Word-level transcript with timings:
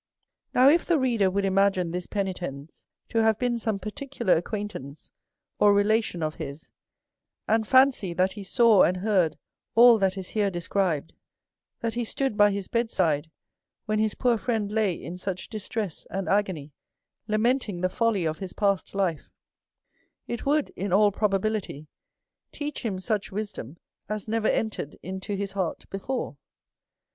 Now, 0.55 0.67
if 0.67 0.83
the 0.83 0.97
reader 0.97 1.29
would 1.29 1.45
imagine 1.45 1.91
this 1.91 2.07
Penitens 2.07 2.85
to 3.09 3.21
have 3.21 3.37
been 3.37 3.59
some 3.59 3.77
particular 3.77 4.33
acquaintance 4.35 5.11
or 5.59 5.75
relation 5.75 6.23
of 6.23 6.33
his, 6.41 6.71
and 7.47 7.67
fancy 7.67 8.11
that 8.15 8.31
he 8.31 8.43
saw 8.43 8.81
and 8.81 8.97
heard 8.97 9.37
all 9.75 9.99
that 9.99 10.17
is 10.17 10.29
here 10.29 10.49
described, 10.49 11.13
that 11.81 11.93
he 11.93 12.03
stood 12.03 12.35
by 12.35 12.49
his 12.49 12.67
bedside 12.67 13.29
when 13.85 13.99
his 13.99 14.15
poor 14.15 14.39
friend 14.39 14.71
lay 14.71 14.93
in 14.95 15.19
such 15.19 15.49
distress 15.49 16.07
and 16.09 16.27
agony, 16.27 16.73
lamenting 17.27 17.81
the 17.81 17.87
folly 17.87 18.25
of 18.25 18.39
his 18.39 18.53
past 18.53 18.95
life, 18.95 19.29
it 20.25 20.47
would, 20.47 20.69
in 20.69 20.91
all 20.91 21.11
probability, 21.11 21.85
teach 22.51 22.83
him 22.83 22.97
such 22.97 23.31
wisdom 23.31 23.77
as 24.09 24.27
never 24.27 24.47
entered 24.47 24.97
into 25.03 25.35
his 25.35 25.51
heart 25.51 25.87
be 25.91 25.99
fore. 25.99 26.37